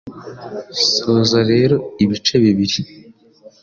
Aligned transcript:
Soza 0.93 1.39
rero 1.51 1.75
ibice 2.03 2.35
bibiri 2.43 2.79